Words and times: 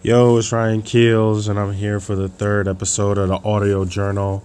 Yo, 0.00 0.36
it's 0.36 0.52
Ryan 0.52 0.80
Keels, 0.80 1.48
and 1.48 1.58
I'm 1.58 1.72
here 1.72 1.98
for 1.98 2.14
the 2.14 2.28
third 2.28 2.68
episode 2.68 3.18
of 3.18 3.26
the 3.26 3.34
Audio 3.34 3.84
Journal. 3.84 4.44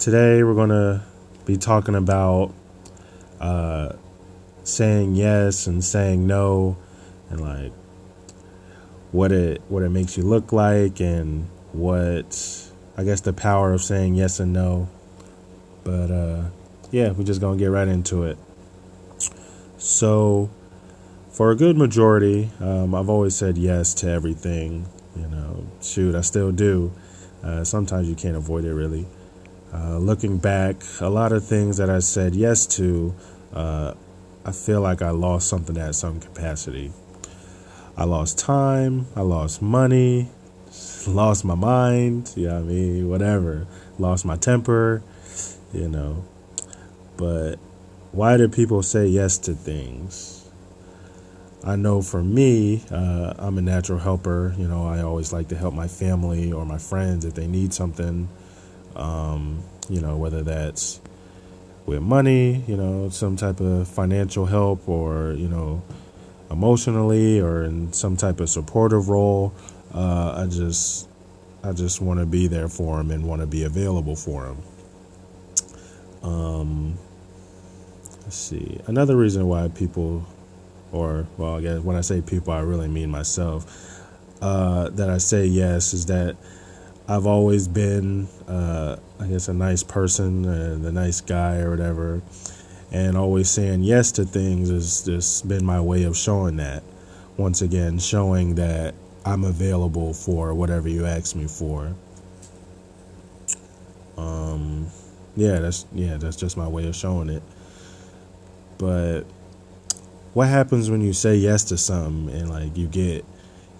Today, 0.00 0.42
we're 0.42 0.56
going 0.56 0.70
to 0.70 1.04
be 1.46 1.56
talking 1.56 1.94
about 1.94 2.52
uh, 3.38 3.92
saying 4.64 5.14
yes 5.14 5.68
and 5.68 5.84
saying 5.84 6.26
no, 6.26 6.76
and 7.30 7.40
like 7.40 7.72
what 9.12 9.30
it 9.30 9.62
what 9.68 9.84
it 9.84 9.90
makes 9.90 10.16
you 10.16 10.24
look 10.24 10.52
like, 10.52 10.98
and 10.98 11.48
what 11.70 12.68
I 12.96 13.04
guess 13.04 13.20
the 13.20 13.32
power 13.32 13.72
of 13.72 13.82
saying 13.82 14.16
yes 14.16 14.40
and 14.40 14.52
no. 14.52 14.88
But 15.84 16.10
uh, 16.10 16.42
yeah, 16.90 17.12
we're 17.12 17.22
just 17.22 17.40
gonna 17.40 17.56
get 17.56 17.66
right 17.66 17.86
into 17.86 18.24
it. 18.24 18.36
So 19.78 20.50
for 21.32 21.50
a 21.50 21.56
good 21.56 21.76
majority, 21.76 22.50
um, 22.60 22.94
I've 22.94 23.08
always 23.08 23.34
said 23.34 23.56
yes 23.56 23.94
to 23.94 24.08
everything. 24.08 24.86
You 25.16 25.28
know, 25.28 25.66
shoot, 25.80 26.14
I 26.14 26.20
still 26.20 26.52
do. 26.52 26.92
Uh, 27.42 27.64
sometimes 27.64 28.08
you 28.08 28.14
can't 28.14 28.36
avoid 28.36 28.64
it, 28.64 28.74
really. 28.74 29.06
Uh, 29.72 29.96
looking 29.98 30.36
back, 30.36 30.76
a 31.00 31.08
lot 31.08 31.32
of 31.32 31.44
things 31.44 31.78
that 31.78 31.88
I 31.88 32.00
said 32.00 32.34
yes 32.34 32.66
to, 32.76 33.14
uh, 33.54 33.94
I 34.44 34.52
feel 34.52 34.82
like 34.82 35.00
I 35.00 35.10
lost 35.10 35.48
something 35.48 35.78
at 35.78 35.94
some 35.94 36.20
capacity. 36.20 36.92
I 37.96 38.04
lost 38.04 38.38
time, 38.38 39.06
I 39.16 39.22
lost 39.22 39.62
money, 39.62 40.28
lost 41.06 41.44
my 41.44 41.54
mind, 41.54 42.32
you 42.36 42.48
know 42.48 42.54
what 42.54 42.60
I 42.60 42.64
mean, 42.64 43.08
whatever. 43.08 43.66
Lost 43.98 44.24
my 44.24 44.36
temper, 44.36 45.02
you 45.72 45.88
know. 45.88 46.24
But 47.16 47.56
why 48.12 48.36
do 48.36 48.48
people 48.48 48.82
say 48.82 49.06
yes 49.06 49.38
to 49.38 49.54
things? 49.54 50.41
I 51.64 51.76
know 51.76 52.02
for 52.02 52.22
me, 52.22 52.82
uh, 52.90 53.34
I'm 53.38 53.56
a 53.56 53.62
natural 53.62 53.98
helper. 53.98 54.54
You 54.58 54.66
know, 54.66 54.86
I 54.86 55.02
always 55.02 55.32
like 55.32 55.48
to 55.48 55.56
help 55.56 55.74
my 55.74 55.86
family 55.86 56.52
or 56.52 56.66
my 56.66 56.78
friends 56.78 57.24
if 57.24 57.34
they 57.34 57.46
need 57.46 57.72
something. 57.72 58.28
Um, 58.96 59.62
you 59.88 60.00
know, 60.00 60.16
whether 60.16 60.42
that's 60.42 61.00
with 61.86 62.02
money, 62.02 62.64
you 62.66 62.76
know, 62.76 63.08
some 63.10 63.36
type 63.36 63.60
of 63.60 63.86
financial 63.88 64.46
help, 64.46 64.88
or 64.88 65.32
you 65.32 65.48
know, 65.48 65.82
emotionally, 66.50 67.40
or 67.40 67.64
in 67.64 67.92
some 67.92 68.16
type 68.16 68.40
of 68.40 68.50
supportive 68.50 69.08
role. 69.08 69.52
Uh, 69.94 70.44
I 70.44 70.46
just, 70.46 71.08
I 71.62 71.72
just 71.72 72.00
want 72.00 72.18
to 72.18 72.26
be 72.26 72.48
there 72.48 72.68
for 72.68 72.96
them 72.96 73.10
and 73.10 73.24
want 73.24 73.40
to 73.40 73.46
be 73.46 73.64
available 73.64 74.16
for 74.16 74.44
them. 74.46 74.62
Um, 76.22 76.98
let's 78.22 78.36
see. 78.36 78.80
Another 78.86 79.16
reason 79.16 79.46
why 79.46 79.68
people 79.68 80.26
or 80.92 81.26
well, 81.38 81.56
I 81.56 81.60
guess 81.62 81.80
when 81.80 81.96
I 81.96 82.02
say 82.02 82.20
people, 82.20 82.52
I 82.52 82.60
really 82.60 82.88
mean 82.88 83.10
myself. 83.10 83.88
Uh, 84.40 84.88
that 84.90 85.08
I 85.08 85.18
say 85.18 85.46
yes 85.46 85.94
is 85.94 86.06
that 86.06 86.36
I've 87.08 87.26
always 87.26 87.68
been, 87.68 88.26
uh, 88.48 88.96
I 89.20 89.26
guess, 89.26 89.48
a 89.48 89.54
nice 89.54 89.82
person 89.82 90.44
and 90.44 90.84
a 90.84 90.92
nice 90.92 91.20
guy 91.20 91.58
or 91.58 91.70
whatever, 91.70 92.22
and 92.90 93.16
always 93.16 93.50
saying 93.50 93.82
yes 93.82 94.12
to 94.12 94.24
things 94.24 94.68
has 94.68 95.04
just 95.04 95.48
been 95.48 95.64
my 95.64 95.80
way 95.80 96.04
of 96.04 96.16
showing 96.16 96.56
that. 96.56 96.82
Once 97.36 97.62
again, 97.62 97.98
showing 97.98 98.56
that 98.56 98.94
I'm 99.24 99.44
available 99.44 100.12
for 100.12 100.54
whatever 100.54 100.88
you 100.88 101.06
ask 101.06 101.34
me 101.34 101.46
for. 101.46 101.94
Um, 104.16 104.88
yeah, 105.36 105.58
that's 105.60 105.86
yeah, 105.92 106.16
that's 106.18 106.36
just 106.36 106.56
my 106.56 106.68
way 106.68 106.86
of 106.86 106.94
showing 106.94 107.30
it. 107.30 107.42
But 108.78 109.22
what 110.34 110.48
happens 110.48 110.90
when 110.90 111.00
you 111.00 111.12
say 111.12 111.36
yes 111.36 111.64
to 111.64 111.76
something 111.76 112.34
and 112.34 112.50
like 112.50 112.76
you 112.76 112.86
get 112.86 113.24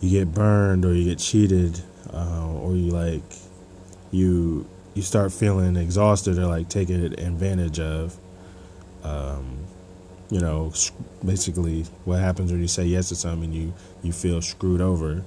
you 0.00 0.10
get 0.10 0.32
burned 0.32 0.84
or 0.84 0.94
you 0.94 1.04
get 1.04 1.18
cheated 1.18 1.80
uh, 2.12 2.52
or 2.54 2.74
you 2.74 2.90
like 2.90 3.22
you 4.10 4.66
you 4.94 5.02
start 5.02 5.32
feeling 5.32 5.76
exhausted 5.76 6.38
or 6.38 6.46
like 6.46 6.68
taken 6.68 7.04
advantage 7.18 7.80
of 7.80 8.16
um, 9.04 9.64
you 10.30 10.40
know 10.40 10.72
basically 11.24 11.82
what 12.04 12.18
happens 12.18 12.52
when 12.52 12.60
you 12.60 12.68
say 12.68 12.84
yes 12.84 13.08
to 13.08 13.14
something 13.14 13.44
and 13.44 13.54
you 13.54 13.74
you 14.02 14.12
feel 14.12 14.40
screwed 14.42 14.80
over 14.80 15.22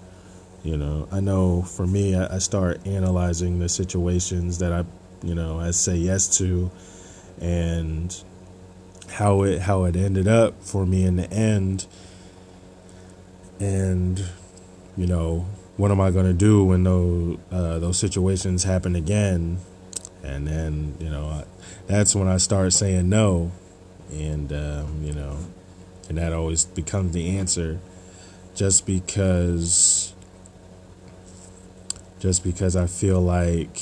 you 0.64 0.76
know? 0.78 1.08
I 1.12 1.20
know 1.20 1.62
for 1.62 1.86
me 1.86 2.16
I, 2.16 2.36
I 2.36 2.40
start 2.40 2.86
analyzing 2.88 3.60
the 3.60 3.70
situations 3.70 4.58
that 4.60 4.72
i 4.74 4.84
you 5.24 5.34
know 5.34 5.60
i 5.60 5.72
say 5.72 5.96
yes 5.96 6.38
to 6.38 6.70
and 7.40 8.24
how 9.12 9.44
it 9.44 9.62
how 9.62 9.86
it 9.86 9.96
ended 9.96 10.28
up 10.28 10.64
for 10.64 10.86
me 10.86 11.04
in 11.04 11.16
the 11.16 11.32
end. 11.32 11.86
And 13.60 14.24
you 14.98 15.08
know 15.08 15.46
what 15.78 15.92
am 15.92 16.00
I 16.00 16.12
going 16.12 16.26
to 16.26 16.34
do 16.34 16.64
when 16.64 16.84
those 16.84 17.38
uh, 17.52 17.80
those 17.80 17.98
situations 17.98 18.64
happen 18.64 18.96
again? 18.96 19.60
And 20.24 20.48
then 20.48 20.96
you 21.00 21.10
know 21.10 21.28
I, 21.28 21.44
that's 21.88 22.16
when 22.16 22.28
I 22.28 22.38
start 22.38 22.74
saying 22.74 23.10
no. 23.10 23.52
And 24.12 24.52
um, 24.54 25.02
you 25.04 25.14
know 25.14 25.38
and 26.10 26.18
that 26.18 26.34
always 26.34 26.66
becomes 26.66 27.14
the 27.14 27.38
answer. 27.38 27.80
Just 28.54 28.86
because 28.86 30.14
just 32.20 32.44
because 32.44 32.76
I 32.76 32.88
feel 32.88 33.22
like 33.22 33.82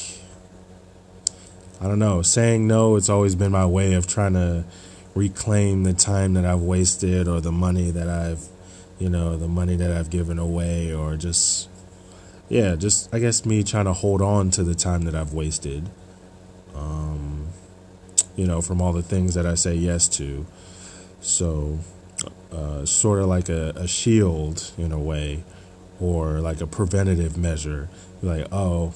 I 1.79 1.87
don't 1.87 1.99
know 1.99 2.21
saying 2.21 2.65
no 2.65 2.95
it's 2.95 3.09
always 3.09 3.35
been 3.35 3.51
my 3.51 3.65
way 3.65 3.93
of 3.93 4.07
trying 4.07 4.33
to 4.33 4.65
reclaim 5.15 5.83
the 5.83 5.93
time 5.93 6.33
that 6.33 6.45
I've 6.45 6.61
wasted 6.61 7.27
or 7.27 7.39
the 7.39 7.51
money 7.51 7.91
that 7.91 8.09
I've, 8.09 8.47
you 8.99 9.09
know, 9.09 9.35
the 9.35 9.47
money 9.47 9.75
that 9.75 9.91
I've 9.91 10.09
given 10.09 10.39
away 10.39 10.93
or 10.93 11.15
just, 11.15 11.69
yeah, 12.49 12.75
just, 12.75 13.13
I 13.13 13.19
guess 13.19 13.45
me 13.45 13.63
trying 13.63 13.85
to 13.85 13.93
hold 13.93 14.21
on 14.21 14.51
to 14.51 14.63
the 14.63 14.75
time 14.75 15.03
that 15.03 15.15
I've 15.15 15.33
wasted, 15.33 15.89
um, 16.75 17.47
you 18.35 18.47
know, 18.47 18.61
from 18.61 18.81
all 18.81 18.93
the 18.93 19.03
things 19.03 19.35
that 19.35 19.45
I 19.45 19.55
say 19.55 19.75
yes 19.75 20.07
to. 20.09 20.45
So, 21.21 21.79
uh, 22.51 22.85
sort 22.85 23.19
of 23.19 23.27
like 23.27 23.49
a, 23.49 23.69
a 23.75 23.87
shield 23.87 24.71
in 24.77 24.91
a 24.91 24.99
way 24.99 25.43
or 25.99 26.39
like 26.39 26.61
a 26.61 26.67
preventative 26.67 27.37
measure. 27.37 27.89
Like, 28.21 28.47
oh, 28.51 28.93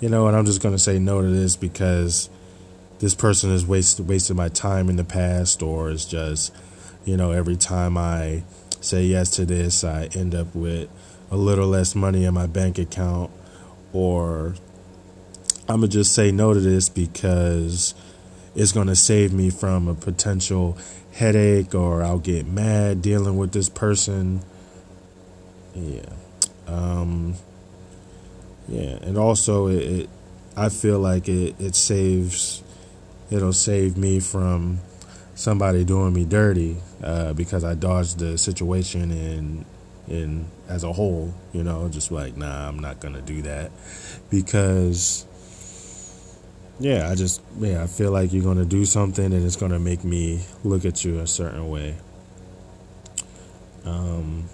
you 0.00 0.08
know 0.08 0.24
what, 0.24 0.34
I'm 0.34 0.44
just 0.44 0.62
going 0.62 0.74
to 0.74 0.78
say 0.78 0.98
no 0.98 1.22
to 1.22 1.28
this 1.28 1.56
because 1.56 2.28
this 3.02 3.16
person 3.16 3.50
has 3.50 3.66
wasted 3.66 4.06
wasted 4.08 4.36
my 4.36 4.48
time 4.48 4.88
in 4.88 4.94
the 4.94 5.02
past, 5.02 5.60
or 5.60 5.90
it's 5.90 6.04
just, 6.04 6.54
you 7.04 7.16
know, 7.16 7.32
every 7.32 7.56
time 7.56 7.98
I 7.98 8.44
say 8.80 9.02
yes 9.02 9.30
to 9.32 9.44
this, 9.44 9.82
I 9.82 10.08
end 10.14 10.36
up 10.36 10.54
with 10.54 10.88
a 11.28 11.36
little 11.36 11.66
less 11.66 11.96
money 11.96 12.24
in 12.24 12.32
my 12.32 12.46
bank 12.46 12.78
account, 12.78 13.32
or 13.92 14.54
I'm 15.68 15.80
gonna 15.80 15.88
just 15.88 16.14
say 16.14 16.30
no 16.30 16.54
to 16.54 16.60
this 16.60 16.88
because 16.88 17.94
it's 18.54 18.70
gonna 18.70 18.94
save 18.94 19.32
me 19.32 19.50
from 19.50 19.88
a 19.88 19.94
potential 19.94 20.78
headache, 21.10 21.74
or 21.74 22.04
I'll 22.04 22.20
get 22.20 22.46
mad 22.46 23.02
dealing 23.02 23.36
with 23.36 23.50
this 23.50 23.68
person. 23.68 24.42
Yeah, 25.74 26.06
um, 26.68 27.34
yeah, 28.68 28.98
and 29.02 29.18
also 29.18 29.66
it, 29.66 29.82
it 29.82 30.10
I 30.56 30.68
feel 30.68 31.00
like 31.00 31.28
it 31.28 31.56
it 31.58 31.74
saves 31.74 32.62
it'll 33.32 33.52
save 33.52 33.96
me 33.96 34.20
from 34.20 34.78
somebody 35.34 35.84
doing 35.84 36.12
me 36.12 36.24
dirty 36.24 36.76
uh, 37.02 37.32
because 37.32 37.64
I 37.64 37.74
dodged 37.74 38.18
the 38.18 38.36
situation 38.36 39.10
in 39.10 39.64
in 40.08 40.46
as 40.68 40.84
a 40.84 40.92
whole. 40.92 41.34
You 41.52 41.64
know, 41.64 41.88
just 41.88 42.12
like 42.12 42.36
nah, 42.36 42.68
I'm 42.68 42.78
not 42.78 43.00
gonna 43.00 43.22
do 43.22 43.42
that 43.42 43.70
because 44.30 45.26
yeah, 46.78 47.08
I 47.10 47.14
just 47.14 47.42
yeah, 47.58 47.82
I 47.82 47.86
feel 47.86 48.10
like 48.10 48.32
you're 48.32 48.44
gonna 48.44 48.64
do 48.64 48.84
something 48.84 49.32
and 49.32 49.44
it's 49.44 49.56
gonna 49.56 49.78
make 49.78 50.04
me 50.04 50.44
look 50.64 50.84
at 50.84 51.04
you 51.04 51.20
a 51.20 51.26
certain 51.26 51.70
way. 51.70 51.96
Um, 53.84 54.48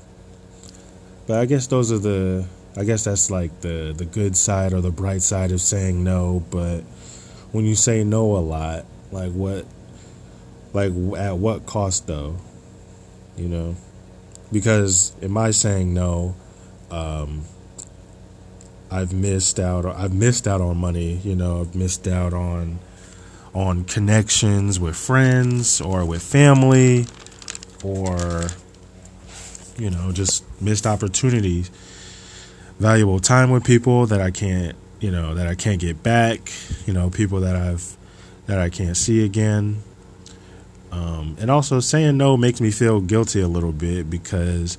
but 1.27 1.39
I 1.39 1.45
guess 1.47 1.67
those 1.67 1.93
are 1.93 1.99
the 1.99 2.47
I 2.77 2.85
guess 2.85 3.05
that's 3.05 3.31
like 3.31 3.61
the 3.61 3.93
the 3.97 4.05
good 4.05 4.37
side 4.37 4.73
or 4.73 4.81
the 4.81 4.91
bright 4.91 5.23
side 5.23 5.53
of 5.53 5.61
saying 5.61 6.05
no, 6.05 6.45
but 6.51 6.85
when 7.53 7.65
you 7.65 7.75
say 7.75 8.05
no 8.05 8.37
a 8.37 8.39
lot, 8.39 8.85
like 9.11 9.33
what, 9.33 9.67
like 10.73 10.93
at 11.19 11.37
what 11.39 11.67
cost 11.67 12.07
though? 12.07 12.37
You 13.37 13.49
know, 13.49 13.77
because 14.53 15.13
in 15.21 15.31
my 15.31 15.51
saying 15.51 15.95
no, 15.95 16.35
um, 16.91 17.45
I've 18.91 19.13
missed 19.13 19.61
out. 19.61 19.85
or 19.85 19.91
I've 19.91 20.15
missed 20.15 20.49
out 20.49 20.61
on 20.61 20.77
money. 20.77 21.21
You 21.25 21.35
know, 21.35 21.61
I've 21.61 21.75
missed 21.75 22.07
out 22.09 22.33
on 22.33 22.79
on 23.55 23.85
connections 23.85 24.79
with 24.79 24.97
friends 24.97 25.81
or 25.81 26.05
with 26.05 26.23
family, 26.23 27.07
or 27.83 28.47
you 29.79 29.91
know, 29.91 30.13
just 30.13 30.45
missed 30.61 30.87
opportunities, 30.87 31.71
valuable 32.79 33.21
time 33.21 33.51
with 33.51 33.65
people 33.65 34.07
that 34.07 34.21
I 34.21 34.31
can't 34.31 34.77
you 35.01 35.11
know 35.11 35.35
that 35.35 35.47
I 35.47 35.55
can't 35.55 35.81
get 35.81 36.03
back, 36.03 36.53
you 36.87 36.93
know, 36.93 37.11
people 37.11 37.41
that 37.41 37.57
I've 37.57 37.97
that 38.47 38.59
I 38.59 38.71
can't 38.71 38.97
see 38.97 39.25
again. 39.25 39.83
Um, 40.91 41.37
and 41.39 41.51
also 41.51 41.81
saying 41.81 42.17
no 42.17 42.37
makes 42.37 42.61
me 42.61 42.71
feel 42.71 43.01
guilty 43.01 43.41
a 43.41 43.49
little 43.49 43.73
bit 43.73 44.09
because 44.09 44.79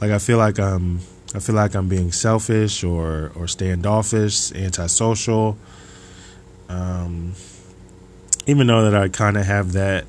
like 0.00 0.10
I 0.10 0.18
feel 0.18 0.38
like 0.38 0.58
I'm 0.58 1.00
I 1.34 1.38
feel 1.38 1.54
like 1.54 1.74
I'm 1.74 1.88
being 1.88 2.12
selfish 2.12 2.84
or 2.84 3.32
or 3.34 3.48
standoffish, 3.48 4.52
antisocial. 4.52 5.56
Um, 6.68 7.34
even 8.46 8.66
though 8.66 8.90
that 8.90 9.00
I 9.00 9.08
kind 9.08 9.36
of 9.36 9.46
have 9.46 9.72
that, 9.72 10.04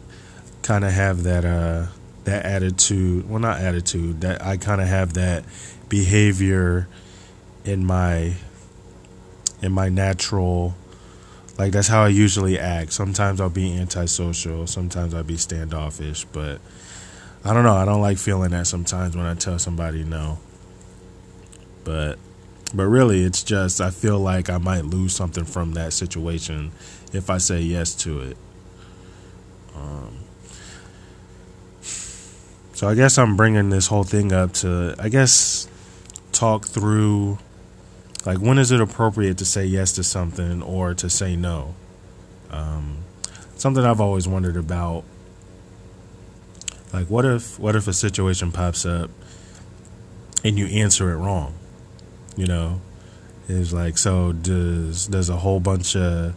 kind 0.63 0.83
of 0.83 0.91
have 0.91 1.23
that 1.23 1.45
uh 1.45 1.87
that 2.25 2.45
attitude. 2.45 3.29
Well, 3.29 3.39
not 3.39 3.59
attitude. 3.59 4.21
That 4.21 4.43
I 4.43 4.57
kind 4.57 4.81
of 4.81 4.87
have 4.87 5.13
that 5.13 5.45
behavior 5.89 6.87
in 7.63 7.85
my 7.85 8.35
in 9.65 9.71
my 9.71 9.89
natural 9.89 10.75
like 11.57 11.71
that's 11.71 11.87
how 11.87 12.03
I 12.03 12.09
usually 12.09 12.59
act. 12.59 12.91
Sometimes 12.91 13.39
I'll 13.39 13.49
be 13.49 13.77
antisocial, 13.77 14.67
sometimes 14.67 15.13
I'll 15.13 15.23
be 15.23 15.37
standoffish, 15.37 16.25
but 16.25 16.59
I 17.43 17.53
don't 17.53 17.63
know. 17.63 17.75
I 17.75 17.85
don't 17.85 18.01
like 18.01 18.17
feeling 18.17 18.51
that 18.51 18.67
sometimes 18.67 19.15
when 19.15 19.25
I 19.25 19.35
tell 19.35 19.57
somebody 19.57 20.03
no. 20.03 20.39
But 21.83 22.17
but 22.73 22.87
really 22.87 23.23
it's 23.23 23.43
just 23.43 23.79
I 23.79 23.91
feel 23.91 24.19
like 24.19 24.49
I 24.49 24.57
might 24.57 24.85
lose 24.85 25.15
something 25.15 25.45
from 25.45 25.73
that 25.73 25.93
situation 25.93 26.71
if 27.13 27.29
I 27.29 27.37
say 27.37 27.61
yes 27.61 27.95
to 27.95 28.21
it. 28.21 28.37
Um, 29.75 30.17
so 32.73 32.89
I 32.89 32.95
guess 32.95 33.17
I'm 33.17 33.37
bringing 33.37 33.69
this 33.69 33.87
whole 33.87 34.03
thing 34.03 34.33
up 34.33 34.51
to 34.53 34.95
I 34.99 35.07
guess 35.07 35.69
talk 36.33 36.65
through 36.65 37.37
like 38.25 38.39
when 38.39 38.57
is 38.57 38.71
it 38.71 38.81
appropriate 38.81 39.37
to 39.39 39.45
say 39.45 39.65
yes 39.65 39.91
to 39.93 40.03
something 40.03 40.61
or 40.61 40.93
to 40.95 41.09
say 41.09 41.35
no? 41.35 41.75
Um, 42.51 42.99
something 43.55 43.83
i've 43.83 44.01
always 44.01 44.27
wondered 44.27 44.57
about. 44.57 45.03
Like 46.93 47.07
what 47.07 47.25
if 47.25 47.59
what 47.59 47.75
if 47.75 47.87
a 47.87 47.93
situation 47.93 48.51
pops 48.51 48.85
up 48.85 49.09
and 50.43 50.57
you 50.57 50.67
answer 50.67 51.11
it 51.11 51.17
wrong 51.17 51.55
you 52.35 52.47
know? 52.47 52.81
It's 53.47 53.71
like 53.71 53.97
so 53.97 54.31
does 54.31 55.07
does 55.07 55.29
a 55.29 55.37
whole 55.37 55.59
bunch 55.59 55.95
of 55.95 56.35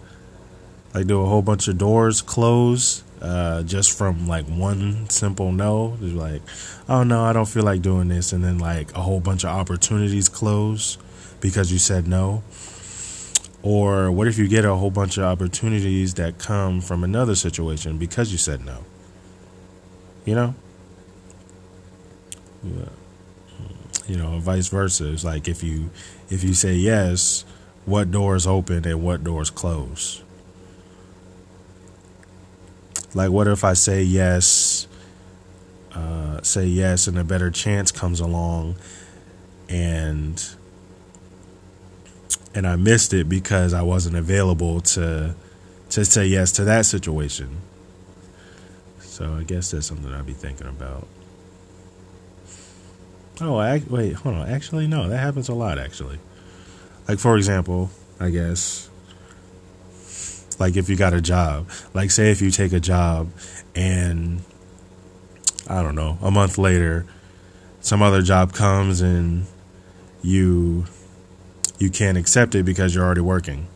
like 0.94 1.06
do 1.06 1.22
a 1.22 1.26
whole 1.26 1.42
bunch 1.42 1.68
of 1.68 1.78
doors 1.78 2.20
close 2.20 3.02
uh, 3.20 3.62
just 3.62 3.96
from 3.96 4.28
like 4.28 4.46
one 4.46 5.08
simple 5.08 5.50
no? 5.50 5.96
Like 6.00 6.42
oh 6.88 7.02
no 7.02 7.24
i 7.24 7.32
don't 7.32 7.48
feel 7.48 7.62
like 7.64 7.80
doing 7.82 8.08
this. 8.08 8.32
And 8.32 8.44
then 8.44 8.58
like 8.58 8.94
a 8.94 9.00
whole 9.00 9.20
bunch 9.20 9.44
of 9.44 9.50
opportunities 9.50 10.28
close 10.28 10.98
because 11.40 11.72
you 11.72 11.78
said 11.78 12.06
no? 12.06 12.42
Or 13.62 14.10
what 14.10 14.28
if 14.28 14.38
you 14.38 14.48
get 14.48 14.64
a 14.64 14.74
whole 14.74 14.90
bunch 14.90 15.18
of 15.18 15.24
opportunities 15.24 16.14
that 16.14 16.38
come 16.38 16.80
from 16.80 17.02
another 17.02 17.34
situation 17.34 17.98
because 17.98 18.30
you 18.32 18.38
said 18.38 18.64
no? 18.64 18.84
You 20.24 20.34
know? 20.34 20.54
Yeah. 22.62 22.88
You 24.06 24.16
know, 24.16 24.38
vice 24.38 24.68
versa. 24.68 25.12
It's 25.12 25.24
like 25.24 25.48
if 25.48 25.62
you 25.62 25.90
if 26.30 26.42
you 26.42 26.54
say 26.54 26.74
yes, 26.74 27.44
what 27.84 28.10
doors 28.10 28.46
open 28.46 28.86
and 28.86 29.02
what 29.02 29.22
doors 29.22 29.50
close? 29.50 30.22
Like 33.14 33.30
what 33.30 33.48
if 33.48 33.64
I 33.64 33.74
say 33.74 34.02
yes 34.02 34.88
uh, 35.94 36.40
say 36.42 36.66
yes 36.66 37.06
and 37.06 37.18
a 37.18 37.24
better 37.24 37.50
chance 37.50 37.90
comes 37.90 38.20
along 38.20 38.76
and 39.68 40.54
and 42.54 42.66
I 42.66 42.76
missed 42.76 43.12
it 43.12 43.28
because 43.28 43.72
I 43.72 43.82
wasn't 43.82 44.16
available 44.16 44.80
to 44.80 45.34
to 45.90 46.04
say 46.04 46.26
yes 46.26 46.52
to 46.52 46.64
that 46.64 46.86
situation. 46.86 47.60
So 49.00 49.34
I 49.34 49.42
guess 49.42 49.70
that's 49.70 49.86
something 49.86 50.12
I'd 50.12 50.26
be 50.26 50.32
thinking 50.32 50.66
about. 50.66 51.08
Oh, 53.40 53.56
I, 53.56 53.82
wait, 53.88 54.14
hold 54.14 54.34
on. 54.34 54.48
Actually, 54.48 54.86
no, 54.86 55.08
that 55.08 55.18
happens 55.18 55.48
a 55.48 55.54
lot. 55.54 55.78
Actually, 55.78 56.18
like 57.06 57.18
for 57.18 57.36
example, 57.36 57.90
I 58.20 58.30
guess, 58.30 58.90
like 60.58 60.76
if 60.76 60.88
you 60.88 60.96
got 60.96 61.14
a 61.14 61.20
job, 61.20 61.68
like 61.94 62.10
say 62.10 62.30
if 62.30 62.42
you 62.42 62.50
take 62.50 62.72
a 62.72 62.80
job 62.80 63.30
and 63.74 64.42
I 65.68 65.82
don't 65.82 65.94
know, 65.94 66.18
a 66.22 66.30
month 66.30 66.58
later, 66.58 67.06
some 67.80 68.02
other 68.02 68.22
job 68.22 68.52
comes 68.52 69.00
and 69.00 69.46
you 70.22 70.86
you 71.78 71.90
can't 71.90 72.18
accept 72.18 72.54
it 72.54 72.64
because 72.64 72.94
you're 72.94 73.04
already 73.04 73.20
working. 73.20 73.68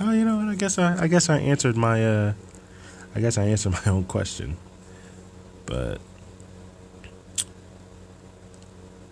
Oh, 0.00 0.12
you 0.12 0.24
know? 0.24 0.40
I 0.40 0.54
guess 0.54 0.78
I, 0.78 1.02
I 1.02 1.06
guess 1.06 1.28
I 1.28 1.38
answered 1.38 1.76
my, 1.76 2.04
uh, 2.04 2.32
I 3.14 3.20
guess 3.20 3.38
I 3.38 3.44
answered 3.44 3.72
my 3.86 3.92
own 3.92 4.04
question, 4.04 4.56
but, 5.66 6.00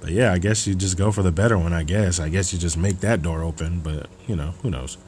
but 0.01 0.11
yeah, 0.11 0.33
I 0.33 0.39
guess 0.39 0.67
you 0.67 0.75
just 0.75 0.97
go 0.97 1.13
for 1.13 1.23
the 1.23 1.33
better 1.33 1.59
one. 1.59 1.73
I 1.73 1.85
guess. 1.85 2.19
I 2.19 2.29
guess 2.29 2.53
you 2.53 2.59
just 2.59 2.77
make 2.77 3.01
that 3.01 3.23
door 3.23 3.43
open, 3.43 3.81
but 3.81 4.09
you 4.27 4.35
know, 4.35 4.55
who 4.63 4.71
knows? 4.71 4.99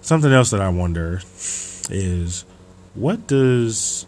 Something 0.00 0.32
else 0.32 0.50
that 0.50 0.60
I 0.60 0.68
wonder 0.68 1.20
is, 1.90 2.44
what 2.94 3.26
does 3.26 4.06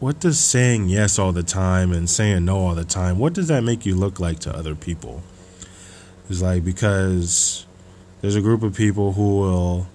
what 0.00 0.20
does 0.20 0.38
saying 0.38 0.88
yes 0.88 1.18
all 1.18 1.32
the 1.32 1.42
time 1.42 1.92
and 1.92 2.10
saying 2.10 2.44
no 2.44 2.58
all 2.58 2.74
the 2.74 2.84
time 2.84 3.18
what 3.18 3.32
does 3.32 3.48
that 3.48 3.64
make 3.64 3.86
you 3.86 3.94
look 3.94 4.20
like 4.20 4.38
to 4.38 4.54
other 4.54 4.74
people 4.74 5.22
is 6.28 6.42
like 6.42 6.64
because 6.64 7.66
there's 8.20 8.36
a 8.36 8.40
group 8.40 8.62
of 8.62 8.74
people 8.74 9.12
who 9.12 9.40
will 9.40 9.86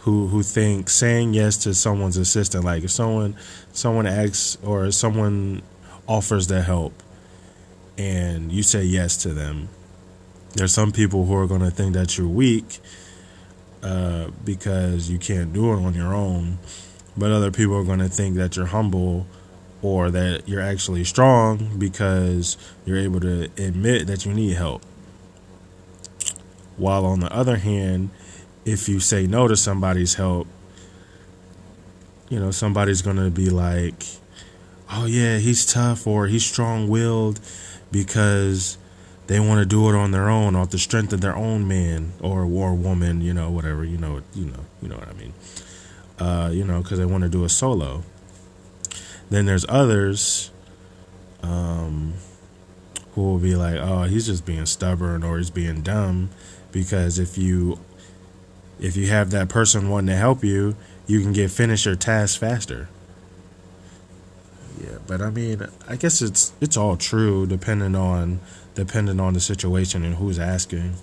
who 0.00 0.28
who 0.28 0.42
think 0.42 0.88
saying 0.88 1.34
yes 1.34 1.58
to 1.58 1.74
someone's 1.74 2.16
assistant 2.16 2.64
like 2.64 2.82
if 2.82 2.90
someone 2.90 3.36
someone 3.72 4.06
asks 4.06 4.56
or 4.64 4.90
someone 4.90 5.62
offers 6.08 6.46
their 6.46 6.62
help 6.62 7.02
and 7.98 8.50
you 8.50 8.62
say 8.62 8.82
yes 8.82 9.16
to 9.18 9.28
them 9.28 9.68
there's 10.54 10.72
some 10.72 10.90
people 10.90 11.26
who 11.26 11.34
are 11.34 11.46
to 11.46 11.70
think 11.70 11.94
that 11.94 12.16
you're 12.18 12.26
weak 12.26 12.80
uh, 13.82 14.28
because 14.44 15.10
you 15.10 15.18
can't 15.18 15.52
do 15.52 15.72
it 15.72 15.76
on 15.76 15.94
your 15.94 16.14
own 16.14 16.58
but 17.16 17.30
other 17.30 17.50
people 17.50 17.76
are 17.76 17.96
to 17.96 18.08
think 18.08 18.36
that 18.36 18.56
you're 18.56 18.66
humble 18.66 19.26
or 19.82 20.10
that 20.10 20.48
you're 20.48 20.60
actually 20.60 21.04
strong 21.04 21.78
because 21.78 22.56
you're 22.84 22.98
able 22.98 23.20
to 23.20 23.44
admit 23.56 24.06
that 24.06 24.24
you 24.24 24.32
need 24.32 24.56
help 24.56 24.82
while 26.80 27.04
on 27.04 27.20
the 27.20 27.32
other 27.32 27.56
hand, 27.56 28.10
if 28.64 28.88
you 28.88 29.00
say 29.00 29.26
no 29.26 29.46
to 29.46 29.56
somebody's 29.56 30.14
help, 30.14 30.46
you 32.28 32.38
know, 32.38 32.50
somebody's 32.50 33.02
going 33.02 33.16
to 33.16 33.30
be 33.30 33.50
like, 33.50 34.04
oh, 34.90 35.06
yeah, 35.06 35.38
he's 35.38 35.66
tough 35.66 36.06
or 36.06 36.26
he's 36.26 36.44
strong 36.44 36.88
willed 36.88 37.40
because 37.92 38.78
they 39.26 39.40
want 39.40 39.60
to 39.60 39.66
do 39.66 39.88
it 39.88 39.94
on 39.94 40.10
their 40.10 40.28
own, 40.28 40.56
off 40.56 40.70
the 40.70 40.78
strength 40.78 41.12
of 41.12 41.20
their 41.20 41.36
own 41.36 41.66
man 41.66 42.12
or 42.20 42.46
war 42.46 42.74
woman, 42.74 43.20
you 43.20 43.34
know, 43.34 43.50
whatever, 43.50 43.84
you 43.84 43.98
know, 43.98 44.22
you 44.34 44.46
know, 44.46 44.64
you 44.80 44.88
know 44.88 44.96
what 44.96 45.08
I 45.08 45.12
mean. 45.12 45.34
Uh, 46.18 46.50
you 46.52 46.64
know, 46.64 46.82
because 46.82 46.98
they 46.98 47.04
want 47.04 47.22
to 47.24 47.30
do 47.30 47.44
a 47.44 47.48
solo. 47.48 48.02
Then 49.30 49.46
there's 49.46 49.64
others 49.68 50.50
um, 51.42 52.14
who 53.12 53.22
will 53.22 53.38
be 53.38 53.54
like, 53.54 53.76
oh, 53.76 54.02
he's 54.04 54.26
just 54.26 54.44
being 54.44 54.66
stubborn 54.66 55.22
or 55.22 55.38
he's 55.38 55.50
being 55.50 55.82
dumb 55.82 56.30
because 56.72 57.18
if 57.18 57.36
you 57.38 57.78
if 58.78 58.96
you 58.96 59.08
have 59.08 59.30
that 59.30 59.48
person 59.48 59.90
wanting 59.90 60.08
to 60.08 60.16
help 60.16 60.42
you, 60.42 60.74
you 61.06 61.20
can 61.20 61.32
get 61.32 61.50
finish 61.50 61.84
your 61.84 61.96
task 61.96 62.40
faster. 62.40 62.88
Yeah, 64.82 64.98
but 65.06 65.20
I 65.20 65.30
mean, 65.30 65.66
I 65.88 65.96
guess 65.96 66.22
it's 66.22 66.52
it's 66.60 66.76
all 66.76 66.96
true 66.96 67.46
depending 67.46 67.94
on 67.94 68.40
depending 68.74 69.20
on 69.20 69.34
the 69.34 69.40
situation 69.40 70.04
and 70.04 70.14
who's 70.14 70.38
asking. 70.38 70.94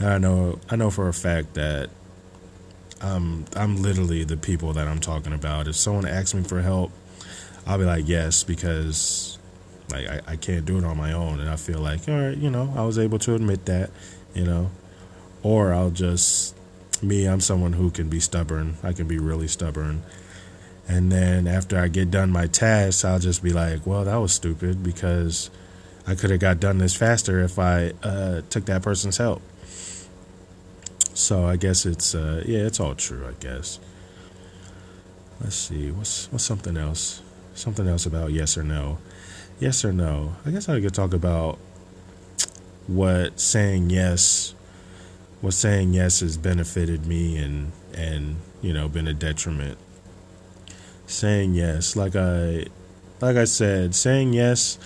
I 0.00 0.18
know 0.18 0.58
I 0.70 0.76
know 0.76 0.90
for 0.90 1.08
a 1.08 1.12
fact 1.12 1.54
that 1.54 1.90
I'm 3.00 3.44
I'm 3.54 3.82
literally 3.82 4.24
the 4.24 4.36
people 4.36 4.72
that 4.74 4.88
I'm 4.88 5.00
talking 5.00 5.32
about. 5.32 5.68
If 5.68 5.76
someone 5.76 6.06
asks 6.06 6.34
me 6.34 6.42
for 6.42 6.62
help, 6.62 6.90
I'll 7.66 7.78
be 7.78 7.84
like 7.84 8.08
yes 8.08 8.44
because 8.44 9.38
like 9.90 10.08
I, 10.08 10.20
I 10.26 10.36
can't 10.36 10.64
do 10.64 10.78
it 10.78 10.84
on 10.84 10.96
my 10.96 11.12
own 11.12 11.40
and 11.40 11.48
I 11.48 11.56
feel 11.56 11.80
like 11.80 12.08
all 12.08 12.28
right, 12.28 12.36
you 12.36 12.50
know, 12.50 12.72
I 12.76 12.84
was 12.84 12.98
able 12.98 13.18
to 13.20 13.34
admit 13.34 13.66
that 13.66 13.90
you 14.36 14.44
know, 14.44 14.70
or 15.42 15.72
I'll 15.72 15.90
just 15.90 16.54
me. 17.02 17.26
I'm 17.26 17.40
someone 17.40 17.72
who 17.72 17.90
can 17.90 18.08
be 18.08 18.20
stubborn. 18.20 18.76
I 18.82 18.92
can 18.92 19.08
be 19.08 19.18
really 19.18 19.48
stubborn. 19.48 20.02
And 20.88 21.10
then 21.10 21.48
after 21.48 21.78
I 21.78 21.88
get 21.88 22.10
done 22.10 22.30
my 22.30 22.46
tasks, 22.46 23.04
I'll 23.04 23.18
just 23.18 23.42
be 23.42 23.52
like, 23.52 23.86
well, 23.86 24.04
that 24.04 24.16
was 24.16 24.32
stupid 24.32 24.82
because 24.82 25.50
I 26.06 26.14
could 26.14 26.30
have 26.30 26.38
got 26.38 26.60
done 26.60 26.78
this 26.78 26.94
faster 26.94 27.40
if 27.40 27.58
I 27.58 27.92
uh, 28.02 28.42
took 28.50 28.66
that 28.66 28.82
person's 28.82 29.16
help. 29.16 29.42
So 31.14 31.46
I 31.46 31.56
guess 31.56 31.86
it's 31.86 32.14
uh, 32.14 32.44
yeah, 32.46 32.60
it's 32.60 32.78
all 32.78 32.94
true. 32.94 33.26
I 33.26 33.32
guess. 33.40 33.80
Let's 35.40 35.56
see. 35.56 35.90
What's 35.90 36.30
what's 36.30 36.44
something 36.44 36.76
else? 36.76 37.22
Something 37.54 37.88
else 37.88 38.04
about 38.04 38.32
yes 38.32 38.58
or 38.58 38.62
no? 38.62 38.98
Yes 39.58 39.84
or 39.84 39.92
no? 39.92 40.36
I 40.44 40.50
guess 40.50 40.68
I 40.68 40.80
could 40.80 40.94
talk 40.94 41.14
about 41.14 41.58
what 42.86 43.38
saying 43.40 43.90
yes 43.90 44.54
what 45.40 45.54
saying 45.54 45.92
yes 45.92 46.20
has 46.20 46.36
benefited 46.36 47.06
me 47.06 47.36
and 47.36 47.72
and 47.94 48.36
you 48.62 48.72
know 48.72 48.88
been 48.88 49.08
a 49.08 49.14
detriment 49.14 49.76
saying 51.06 51.54
yes 51.54 51.96
like 51.96 52.14
i 52.16 52.64
like 53.20 53.36
i 53.36 53.44
said 53.44 53.94
saying 53.94 54.32
yes 54.32 54.78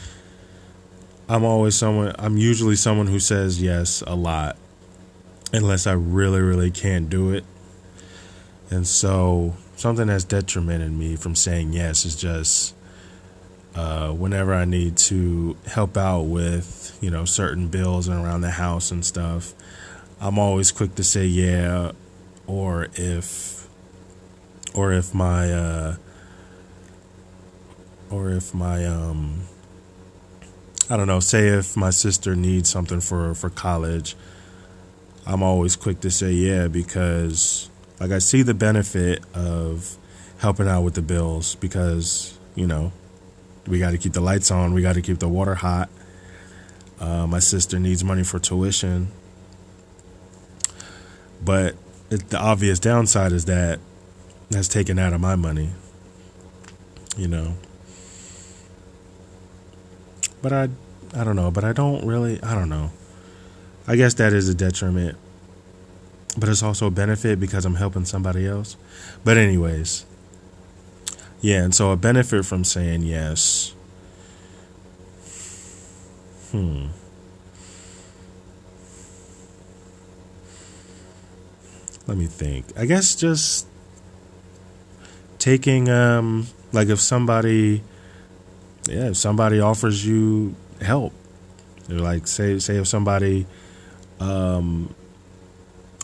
I'm 1.31 1.45
always 1.45 1.77
someone, 1.77 2.13
I'm 2.19 2.37
usually 2.37 2.75
someone 2.75 3.07
who 3.07 3.21
says 3.21 3.63
yes 3.63 4.03
a 4.05 4.17
lot, 4.17 4.57
unless 5.53 5.87
I 5.87 5.93
really, 5.93 6.41
really 6.41 6.73
can't 6.73 7.09
do 7.09 7.33
it. 7.33 7.45
And 8.69 8.85
so, 8.85 9.55
something 9.77 10.09
that's 10.09 10.25
detrimented 10.25 10.91
me 10.91 11.15
from 11.15 11.37
saying 11.37 11.73
yes 11.73 12.05
is 12.05 12.17
just 12.17 12.75
uh, 13.75 14.11
whenever 14.11 14.55
I 14.55 14.65
need 14.65 14.97
to 14.97 15.57
help 15.67 15.97
out 15.97 16.23
with, 16.23 16.99
you 17.01 17.11
know, 17.11 17.25
certain 17.25 17.69
bills 17.69 18.09
and 18.09 18.25
around 18.25 18.41
the 18.41 18.51
house 18.51 18.91
and 18.91 19.05
stuff, 19.05 19.55
I'm 20.21 20.39
always 20.39 20.73
quick 20.73 20.95
to 20.97 21.05
say 21.05 21.27
yeah, 21.27 21.93
or 22.47 22.89
if, 22.95 23.69
or 24.75 24.93
if 24.93 25.15
my, 25.15 25.53
uh, 25.53 25.97
or 28.11 28.31
if 28.31 28.53
my, 28.53 28.85
um, 28.85 29.43
I 30.91 30.97
don't 30.97 31.07
know, 31.07 31.21
say 31.21 31.47
if 31.47 31.77
my 31.77 31.91
sister 31.91 32.35
needs 32.35 32.69
something 32.69 33.01
for 33.01 33.33
for 33.35 33.49
college, 33.49 34.17
I'm 35.27 35.43
always 35.43 35.77
quick 35.77 36.01
to 36.01 36.11
say 36.11 36.33
yeah 36.33 36.67
because 36.67 37.71
like 38.01 38.11
I 38.11 38.19
see 38.19 38.43
the 38.43 38.55
benefit 38.55 39.23
of 39.35 39.97
helping 40.39 40.67
out 40.67 40.83
with 40.83 40.95
the 40.95 41.03
bills 41.03 41.55
because 41.55 42.37
you 42.57 42.67
know 42.67 42.91
we 43.67 43.79
got 43.79 43.91
to 43.91 43.99
keep 43.99 44.13
the 44.13 44.21
lights 44.21 44.51
on, 44.51 44.73
we 44.73 44.83
got 44.83 44.95
to 44.95 45.03
keep 45.03 45.19
the 45.19 45.29
water 45.29 45.55
hot. 45.55 45.89
Uh, 46.99 47.27
my 47.27 47.39
sister 47.39 47.79
needs 47.79 48.05
money 48.05 48.23
for 48.23 48.39
tuition, 48.39 49.11
but 51.43 51.75
it, 52.11 52.29
the 52.29 52.39
obvious 52.39 52.79
downside 52.79 53.33
is 53.33 53.47
that 53.47 53.79
that's 54.51 54.69
taken 54.69 54.99
out 54.99 55.13
of 55.13 55.21
my 55.21 55.35
money. 55.35 55.71
You 57.17 57.29
know, 57.29 57.55
but 60.43 60.53
I, 60.53 60.69
I 61.15 61.25
don't 61.25 61.37
know. 61.37 61.51
But 61.51 61.65
I 61.65 61.73
don't 61.73 62.07
really. 62.07 62.43
I 62.43 62.55
don't 62.55 62.69
know. 62.69 62.91
I 63.87 63.97
guess 63.97 64.15
that 64.15 64.33
is 64.33 64.49
a 64.49 64.55
detriment, 64.55 65.17
but 66.37 66.49
it's 66.49 66.63
also 66.63 66.87
a 66.87 66.91
benefit 66.91 67.41
because 67.41 67.65
I'm 67.65 67.77
helping 67.77 68.05
somebody 68.05 68.47
else. 68.47 68.77
But 69.25 69.37
anyways, 69.37 70.05
yeah, 71.41 71.63
and 71.65 71.75
so 71.75 71.91
a 71.91 71.97
benefit 71.97 72.45
from 72.45 72.65
saying 72.65 73.03
yes. 73.03 73.75
Hmm. 76.51 76.87
Let 82.07 82.19
me 82.19 82.27
think. 82.27 82.67
I 82.77 82.87
guess 82.87 83.15
just 83.15 83.67
taking 85.39 85.89
um 85.89 86.49
like 86.73 86.89
if 86.89 87.01
somebody 87.01 87.83
yeah, 88.89 89.11
if 89.11 89.17
somebody 89.17 89.61
offers 89.61 90.05
you 90.05 90.55
help. 90.81 91.13
Like 91.89 92.27
say 92.27 92.59
say 92.59 92.77
if 92.77 92.89
somebody 92.89 93.47
um 94.19 94.95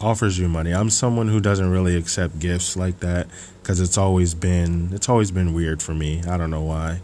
offers 0.00 0.38
you 0.38 0.48
money. 0.48 0.72
I'm 0.72 0.90
someone 0.90 1.28
who 1.28 1.40
doesn't 1.40 1.70
really 1.70 1.96
accept 1.96 2.38
gifts 2.38 2.76
like 2.76 3.00
that 3.00 3.28
because 3.62 3.80
it's 3.80 3.98
always 3.98 4.34
been 4.34 4.90
it's 4.92 5.08
always 5.08 5.30
been 5.30 5.54
weird 5.54 5.82
for 5.82 5.94
me. 5.94 6.22
I 6.28 6.36
don't 6.36 6.50
know 6.50 6.62
why. 6.62 7.00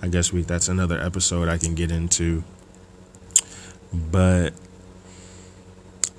I 0.00 0.08
guess 0.08 0.32
we 0.32 0.42
that's 0.42 0.68
another 0.68 1.00
episode 1.00 1.48
I 1.48 1.58
can 1.58 1.74
get 1.74 1.90
into. 1.90 2.44
But 3.92 4.54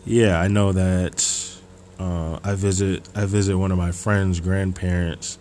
yeah, 0.05 0.39
I 0.39 0.47
know 0.47 0.71
that 0.73 1.59
uh, 1.99 2.39
I 2.43 2.55
visit 2.55 3.07
I 3.15 3.25
visit 3.25 3.57
one 3.57 3.71
of 3.71 3.77
my 3.77 3.91
friends' 3.91 4.39
grandparents. 4.39 5.37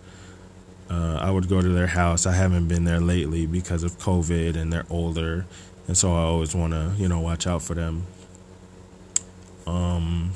Uh, 0.90 1.18
I 1.20 1.30
would 1.30 1.48
go 1.48 1.60
to 1.60 1.68
their 1.68 1.86
house. 1.86 2.24
I 2.24 2.32
haven't 2.32 2.68
been 2.68 2.84
there 2.84 3.00
lately 3.00 3.46
because 3.46 3.82
of 3.82 3.98
COVID 3.98 4.56
and 4.56 4.72
they're 4.72 4.86
older, 4.88 5.46
and 5.86 5.96
so 5.96 6.14
I 6.14 6.20
always 6.20 6.54
want 6.54 6.72
to 6.72 6.92
you 6.96 7.08
know 7.08 7.20
watch 7.20 7.46
out 7.46 7.62
for 7.62 7.74
them. 7.74 8.06
Um, 9.66 10.32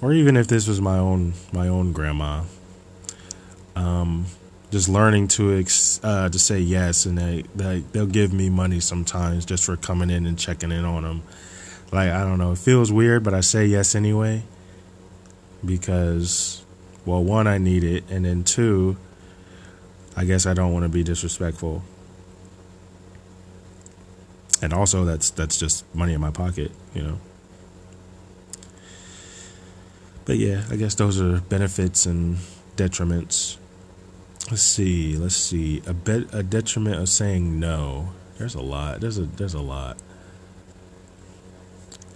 or 0.00 0.12
even 0.12 0.36
if 0.36 0.46
this 0.46 0.68
was 0.68 0.80
my 0.80 0.98
own 0.98 1.34
my 1.52 1.68
own 1.68 1.92
grandma. 1.92 2.44
Um, 3.76 4.26
just 4.70 4.88
learning 4.88 5.28
to 5.28 5.58
ex, 5.58 6.00
uh, 6.02 6.28
to 6.28 6.38
say 6.38 6.58
yes, 6.58 7.06
and 7.06 7.16
they, 7.16 7.44
they 7.54 7.80
they'll 7.92 8.06
give 8.06 8.32
me 8.32 8.50
money 8.50 8.80
sometimes 8.80 9.46
just 9.46 9.64
for 9.64 9.76
coming 9.76 10.10
in 10.10 10.26
and 10.26 10.38
checking 10.38 10.72
in 10.72 10.84
on 10.84 11.04
them. 11.04 11.22
Like 11.90 12.10
I 12.10 12.22
don't 12.24 12.38
know, 12.38 12.52
it 12.52 12.58
feels 12.58 12.92
weird, 12.92 13.24
but 13.24 13.34
I 13.34 13.40
say 13.40 13.66
yes 13.66 13.94
anyway 13.94 14.42
because, 15.64 16.64
well, 17.04 17.24
one 17.24 17.46
I 17.46 17.58
need 17.58 17.82
it, 17.82 18.04
and 18.10 18.24
then 18.24 18.44
two, 18.44 18.96
I 20.16 20.24
guess 20.24 20.46
I 20.46 20.54
don't 20.54 20.72
want 20.72 20.84
to 20.84 20.88
be 20.88 21.02
disrespectful, 21.02 21.82
and 24.60 24.72
also 24.72 25.04
that's 25.04 25.30
that's 25.30 25.58
just 25.58 25.84
money 25.94 26.12
in 26.12 26.20
my 26.20 26.30
pocket, 26.30 26.72
you 26.94 27.02
know. 27.02 27.20
But 30.28 30.36
yeah, 30.36 30.62
I 30.70 30.76
guess 30.76 30.94
those 30.94 31.18
are 31.22 31.40
benefits 31.40 32.04
and 32.04 32.36
detriments. 32.76 33.56
Let's 34.50 34.60
see. 34.60 35.16
Let's 35.16 35.34
see. 35.34 35.82
A 35.86 35.94
bet 35.94 36.34
a 36.34 36.42
detriment 36.42 36.96
of 36.96 37.08
saying 37.08 37.58
no. 37.58 38.10
There's 38.36 38.54
a 38.54 38.60
lot. 38.60 39.00
There's 39.00 39.16
a 39.16 39.22
there's 39.22 39.54
a 39.54 39.62
lot. 39.62 39.96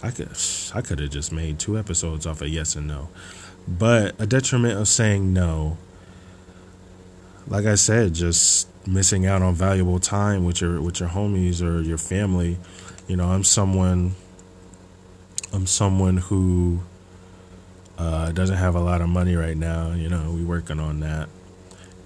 I 0.03 0.11
could 0.11 0.29
I 0.75 0.81
could 0.81 0.99
have 0.99 1.09
just 1.09 1.31
made 1.31 1.57
two 1.57 1.75
episodes 1.75 2.27
off 2.27 2.43
of 2.43 2.49
yes 2.49 2.75
and 2.75 2.87
no. 2.87 3.09
But 3.67 4.13
a 4.21 4.27
detriment 4.27 4.77
of 4.77 4.87
saying 4.87 5.33
no. 5.33 5.79
Like 7.47 7.65
I 7.65 7.73
said, 7.73 8.13
just 8.13 8.67
missing 8.85 9.25
out 9.25 9.41
on 9.41 9.55
valuable 9.55 9.99
time 9.99 10.45
with 10.45 10.61
your 10.61 10.79
with 10.83 10.99
your 10.99 11.09
homies 11.09 11.63
or 11.63 11.81
your 11.81 11.97
family. 11.97 12.59
You 13.07 13.15
know, 13.15 13.29
I'm 13.29 13.43
someone 13.43 14.13
I'm 15.51 15.65
someone 15.65 16.17
who 16.17 16.83
uh, 17.97 18.31
doesn't 18.31 18.57
have 18.57 18.75
a 18.75 18.79
lot 18.79 19.01
of 19.01 19.09
money 19.09 19.35
right 19.35 19.57
now. 19.57 19.91
You 19.93 20.09
know, 20.09 20.31
we 20.31 20.43
working 20.43 20.79
on 20.79 20.99
that. 21.01 21.29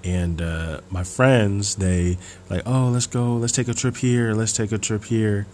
And 0.04 0.42
uh, 0.42 0.82
my 0.90 1.04
friends, 1.04 1.76
they 1.76 2.18
like, 2.50 2.64
oh, 2.66 2.90
let's 2.90 3.08
go, 3.08 3.34
let's 3.34 3.54
take 3.54 3.68
a 3.68 3.74
trip 3.74 3.98
here, 3.98 4.34
let's 4.34 4.54
take 4.54 4.72
a 4.72 4.78
trip 4.78 5.04
here. 5.04 5.48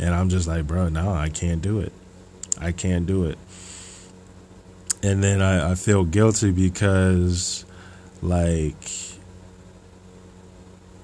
And 0.00 0.14
I'm 0.14 0.28
just 0.28 0.46
like, 0.48 0.66
bro, 0.66 0.88
no, 0.88 1.12
I 1.12 1.28
can't 1.28 1.60
do 1.60 1.80
it. 1.80 1.92
I 2.58 2.72
can't 2.72 3.06
do 3.06 3.24
it. 3.24 3.38
And 5.02 5.22
then 5.22 5.42
I, 5.42 5.72
I 5.72 5.74
feel 5.74 6.04
guilty 6.04 6.50
because, 6.50 7.64
like, 8.22 8.90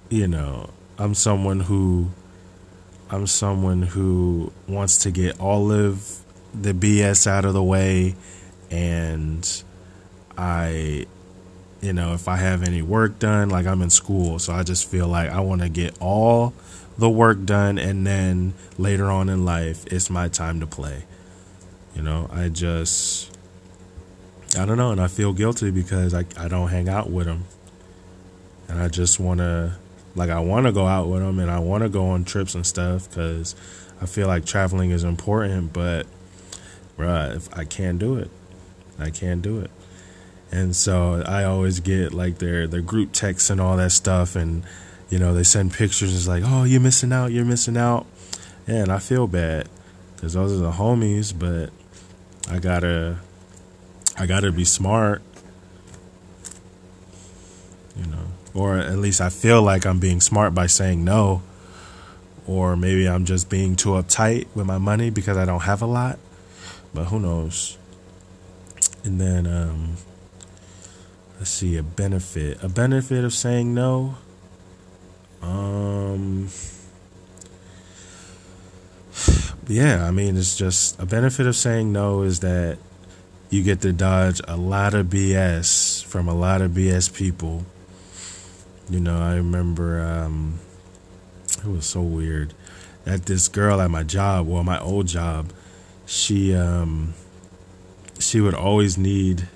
you 0.09 0.27
know, 0.27 0.71
I'm 0.99 1.15
someone 1.15 1.61
who, 1.61 2.11
I'm 3.11 3.27
someone 3.27 3.83
who 3.83 4.53
wants 4.67 4.99
to 4.99 5.11
get 5.11 5.39
all 5.39 5.71
of 5.71 6.24
the 6.55 6.73
BS 6.73 7.27
out 7.27 7.45
of 7.45 7.55
the 7.55 7.63
way 7.63 8.15
and 8.71 9.63
I 10.37 11.07
you 11.81 11.93
know, 11.93 12.15
if 12.15 12.29
I 12.29 12.37
have 12.37 12.63
any 12.63 12.81
work 12.81 13.19
done, 13.19 13.51
like 13.51 13.67
I'm 13.67 13.83
in 13.83 13.91
school, 13.91 14.39
so 14.39 14.55
I 14.55 14.63
just 14.63 14.89
feel 14.89 15.07
like 15.07 15.29
I 15.29 15.41
want 15.41 15.61
to 15.61 15.69
get 15.69 15.99
all 16.01 16.55
the 16.97 17.11
work 17.11 17.45
done 17.45 17.77
and 17.77 18.07
then 18.07 18.55
later 18.79 19.11
on 19.11 19.29
in 19.29 19.45
life 19.45 19.85
it's 19.93 20.09
my 20.09 20.29
time 20.29 20.61
to 20.61 20.67
play. 20.67 21.05
You 21.95 22.03
know, 22.03 22.29
I 22.33 22.49
just 22.49 23.37
I 24.59 24.65
don't 24.65 24.79
know, 24.79 24.93
and 24.93 25.01
I 25.01 25.09
feel 25.09 25.33
guilty 25.33 25.71
because 25.71 26.15
I 26.15 26.25
I 26.39 26.49
don't 26.49 26.69
hang 26.69 26.89
out 26.89 27.11
with 27.11 27.27
them. 27.27 27.45
And 28.69 28.81
I 28.81 28.89
just 28.89 29.21
want 29.21 29.39
to 29.39 29.77
like 30.15 30.31
I 30.31 30.41
want 30.41 30.67
to 30.67 30.73
go 30.73 30.87
out 30.87 31.09
with 31.09 31.21
them 31.21 31.39
and 31.39 31.51
I 31.51 31.59
want 31.59 31.83
to 31.83 31.91
go 31.91 32.07
on 32.07 32.25
trips 32.25 32.55
and 32.55 32.67
stuff 32.67 33.11
cuz 33.13 33.55
I 34.01 34.07
feel 34.07 34.27
like 34.27 34.45
traveling 34.47 34.91
is 34.91 35.05
important, 35.05 35.73
but 35.73 36.07
bruh, 36.97 37.37
if 37.37 37.57
I 37.57 37.65
can't 37.65 37.99
do 37.99 38.17
it. 38.17 38.31
I 38.99 39.11
can't 39.11 39.43
do 39.43 39.61
it. 39.61 39.71
And 40.51 40.75
so 40.77 41.23
I 41.27 41.45
always 41.45 41.81
get 41.81 42.15
like 42.15 42.39
their 42.39 42.67
their 42.67 42.81
group 42.81 43.13
texts 43.13 43.51
and 43.51 43.61
all 43.61 43.77
that 43.77 43.91
stuff, 43.91 44.37
and 44.37 44.63
you 45.11 45.19
know 45.19 45.35
they 45.35 45.43
send 45.43 45.73
pictures. 45.73 46.15
It's 46.15 46.29
like, 46.29 46.45
oh, 46.47 46.65
you're 46.65 46.81
missing 46.81 47.13
out, 47.13 47.33
you're 47.33 47.45
missing 47.45 47.77
out, 47.77 48.07
and 48.67 48.93
I 48.93 48.99
feel 48.99 49.27
bad 49.27 49.69
because 50.15 50.35
those 50.35 50.53
are 50.53 50.63
the 50.63 50.73
homies. 50.73 51.37
But 51.37 51.71
I 52.49 52.61
gotta, 52.61 53.19
I 54.17 54.27
gotta 54.27 54.53
be 54.53 54.65
smart, 54.65 55.23
you 57.97 58.07
know, 58.07 58.27
or 58.55 58.79
at 58.79 58.99
least 58.99 59.21
I 59.21 59.31
feel 59.31 59.61
like 59.61 59.85
I'm 59.85 59.99
being 59.99 60.21
smart 60.21 60.55
by 60.55 60.69
saying 60.69 61.03
no, 61.03 61.43
or 62.47 62.77
maybe 62.77 63.09
I'm 63.09 63.25
just 63.25 63.51
being 63.51 63.75
too 63.75 63.91
uptight 63.91 64.47
with 64.55 64.67
my 64.67 64.79
money 64.79 65.11
because 65.11 65.37
I 65.37 65.45
don't 65.47 65.63
have 65.63 65.83
a 65.83 65.87
lot. 65.87 66.21
But 66.95 67.07
who 67.07 67.19
knows? 67.19 67.77
And 69.03 69.21
then, 69.21 69.47
um, 69.47 69.97
let's 71.39 71.51
see, 71.51 71.77
a 71.77 71.83
benefit. 71.83 72.63
A 72.63 72.69
benefit 72.69 73.25
of 73.25 73.35
saying 73.35 73.75
no. 73.75 74.15
Um, 75.43 76.49
yeah, 79.67 80.07
I 80.07 80.11
mean, 80.11 80.37
it's 80.37 80.57
just 80.57 80.99
a 81.01 81.05
benefit 81.05 81.47
of 81.47 81.57
saying 81.57 81.93
no 81.93 82.23
is 82.23 82.41
that 82.41 82.79
you 83.51 83.63
get 83.63 83.81
to 83.83 83.93
dodge 83.93 84.41
a 84.49 84.57
lot 84.57 84.95
of 84.95 85.07
BS 85.07 86.05
from 86.05 86.29
a 86.29 86.35
lot 86.35 86.63
of 86.63 86.73
BS 86.73 87.15
people. 87.15 87.65
You 88.89 89.01
know, 89.01 89.21
I 89.21 89.37
remember 89.37 90.01
um, 90.01 90.61
it 91.59 91.67
was 91.67 91.87
so 91.87 92.03
weird 92.03 92.55
that 93.05 93.27
this 93.27 93.49
girl 93.49 93.81
at 93.81 93.91
my 93.91 94.03
job, 94.03 94.47
well, 94.47 94.63
my 94.63 94.81
old 94.81 95.07
job, 95.09 95.53
she 96.07 96.55
um 96.55 97.15
she 98.19 98.41
would 98.41 98.55
always 98.55 98.97
need 98.99 99.49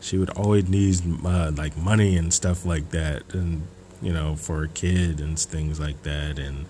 she 0.00 0.16
would 0.16 0.30
always 0.30 0.68
need 0.68 1.00
uh, 1.24 1.50
like 1.56 1.76
money 1.76 2.16
and 2.16 2.32
stuff 2.32 2.64
like 2.64 2.90
that 2.90 3.22
and 3.34 3.62
you 4.00 4.12
know 4.12 4.36
for 4.36 4.64
a 4.64 4.68
kid 4.68 5.20
and 5.20 5.38
things 5.38 5.80
like 5.80 6.02
that 6.02 6.38
and 6.38 6.66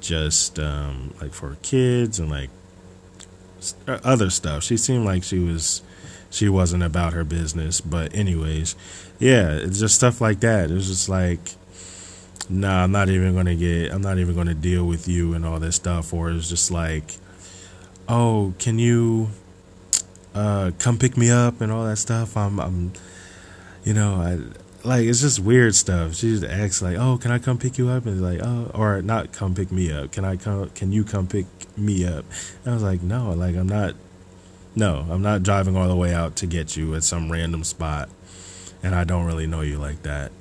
just 0.00 0.58
um 0.58 1.14
like 1.20 1.32
for 1.32 1.56
kids 1.62 2.18
and 2.18 2.30
like 2.30 2.50
uh, 3.88 3.98
other 4.04 4.30
stuff. 4.30 4.62
She 4.62 4.76
seemed 4.76 5.04
like 5.04 5.24
she 5.24 5.38
was 5.38 5.82
she 6.30 6.48
wasn't 6.48 6.82
about 6.82 7.14
her 7.14 7.24
business 7.24 7.80
but 7.80 8.14
anyways 8.14 8.76
yeah 9.18 9.52
it's 9.52 9.80
just 9.80 9.94
stuff 9.94 10.20
like 10.20 10.40
that. 10.40 10.70
It 10.70 10.74
was 10.74 10.88
just 10.88 11.08
like 11.08 11.40
nah 12.48 12.84
i'm 12.84 12.92
not 12.92 13.08
even 13.08 13.34
gonna 13.34 13.56
get 13.56 13.92
i'm 13.92 14.02
not 14.02 14.18
even 14.18 14.34
gonna 14.34 14.54
deal 14.54 14.86
with 14.86 15.08
you 15.08 15.34
and 15.34 15.44
all 15.44 15.58
this 15.58 15.74
stuff 15.74 16.12
or 16.12 16.30
it's 16.30 16.48
just 16.48 16.70
like 16.70 17.16
oh 18.08 18.54
can 18.58 18.78
you 18.78 19.30
uh, 20.36 20.70
come 20.78 20.98
pick 20.98 21.16
me 21.16 21.30
up 21.30 21.60
and 21.60 21.72
all 21.72 21.84
that 21.86 21.96
stuff. 21.96 22.36
I'm, 22.36 22.60
I'm, 22.60 22.92
you 23.84 23.94
know, 23.94 24.16
I 24.16 24.38
like 24.86 25.06
it's 25.06 25.22
just 25.22 25.40
weird 25.40 25.74
stuff. 25.74 26.14
She 26.14 26.30
just 26.30 26.44
asks 26.44 26.82
like, 26.82 26.96
"Oh, 26.98 27.16
can 27.16 27.30
I 27.30 27.38
come 27.38 27.58
pick 27.58 27.78
you 27.78 27.88
up?" 27.88 28.06
And 28.06 28.20
like, 28.20 28.40
"Oh, 28.42 28.70
or 28.74 29.00
not 29.02 29.32
come 29.32 29.54
pick 29.54 29.72
me 29.72 29.90
up. 29.90 30.12
Can 30.12 30.24
I 30.24 30.36
come? 30.36 30.68
Can 30.70 30.92
you 30.92 31.04
come 31.04 31.26
pick 31.26 31.46
me 31.76 32.06
up?" 32.06 32.24
And 32.64 32.72
I 32.72 32.74
was 32.74 32.82
like, 32.82 33.02
"No, 33.02 33.32
like 33.32 33.56
I'm 33.56 33.68
not. 33.68 33.94
No, 34.74 35.06
I'm 35.10 35.22
not 35.22 35.42
driving 35.42 35.74
all 35.74 35.88
the 35.88 35.96
way 35.96 36.12
out 36.12 36.36
to 36.36 36.46
get 36.46 36.76
you 36.76 36.94
at 36.94 37.02
some 37.02 37.32
random 37.32 37.64
spot, 37.64 38.10
and 38.82 38.94
I 38.94 39.04
don't 39.04 39.24
really 39.24 39.46
know 39.46 39.62
you 39.62 39.78
like 39.78 40.02
that." 40.02 40.32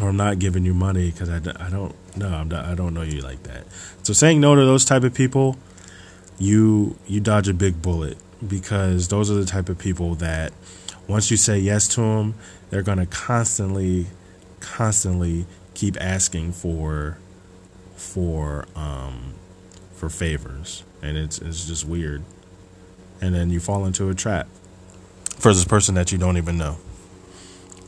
Or 0.00 0.08
I'm 0.08 0.16
not 0.16 0.38
giving 0.38 0.64
you 0.64 0.74
money 0.74 1.10
because 1.10 1.28
I, 1.28 1.36
I 1.36 1.68
don't 1.68 1.94
no 2.16 2.28
I'm 2.28 2.48
not, 2.48 2.64
I 2.64 2.74
don't 2.74 2.94
know 2.94 3.02
you 3.02 3.20
like 3.20 3.42
that. 3.42 3.66
So 4.02 4.12
saying 4.12 4.40
no 4.40 4.54
to 4.54 4.64
those 4.64 4.84
type 4.84 5.02
of 5.02 5.12
people, 5.12 5.58
you 6.38 6.96
you 7.06 7.20
dodge 7.20 7.48
a 7.48 7.54
big 7.54 7.82
bullet 7.82 8.16
because 8.46 9.08
those 9.08 9.30
are 9.30 9.34
the 9.34 9.46
type 9.46 9.68
of 9.68 9.78
people 9.78 10.14
that 10.16 10.52
once 11.08 11.30
you 11.30 11.36
say 11.36 11.58
yes 11.58 11.88
to 11.88 12.02
them, 12.02 12.34
they're 12.70 12.82
going 12.82 12.98
to 12.98 13.06
constantly, 13.06 14.06
constantly 14.60 15.46
keep 15.74 15.96
asking 16.00 16.52
for, 16.52 17.18
for, 17.96 18.66
um, 18.76 19.34
for 19.94 20.10
favors, 20.10 20.84
and 21.02 21.16
it's 21.16 21.38
it's 21.38 21.66
just 21.66 21.86
weird. 21.86 22.22
And 23.20 23.34
then 23.34 23.50
you 23.50 23.58
fall 23.58 23.84
into 23.84 24.10
a 24.10 24.14
trap 24.14 24.46
for 25.38 25.52
this 25.52 25.64
person 25.64 25.96
that 25.96 26.12
you 26.12 26.18
don't 26.18 26.36
even 26.36 26.56
know, 26.56 26.76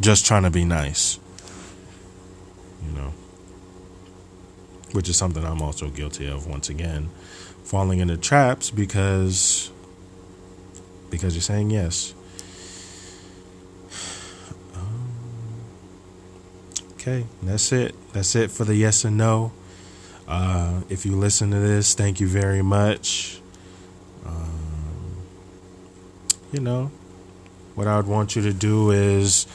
just 0.01 0.27
trying 0.27 0.43
to 0.43 0.51
be 0.51 0.65
nice. 0.65 1.21
You 2.85 2.93
know, 2.93 3.13
which 4.93 5.09
is 5.09 5.17
something 5.17 5.45
I'm 5.45 5.63
also 5.63 5.89
guilty 5.89 6.29
of. 6.29 6.49
Once 6.49 6.69
again, 6.69 7.11
falling 7.71 8.01
into 8.01 8.17
traps 8.17 8.69
because 8.69 9.71
because 11.09 11.37
you're 11.37 11.41
saying 11.41 11.71
yes. 11.71 12.15
Um, 14.75 15.13
okay, 16.95 17.27
that's 17.45 17.71
it. 17.71 17.95
That's 18.13 18.35
it 18.35 18.51
for 18.51 18.65
the 18.65 18.75
yes 18.75 19.05
and 19.05 19.17
no. 19.17 19.53
Uh, 20.27 20.81
if 20.89 21.07
you 21.07 21.15
listen 21.15 21.53
to 21.53 21.61
this, 21.61 21.95
thank 21.95 22.19
you 22.19 22.27
very 22.27 22.61
much. 22.61 23.41
Um, 24.27 25.23
you 26.53 26.59
know, 26.59 26.91
what 27.77 27.87
I 27.87 27.97
would 27.99 28.09
want 28.09 28.35
you 28.35 28.43
to 28.43 28.53
do 28.53 28.91
is 28.91 29.47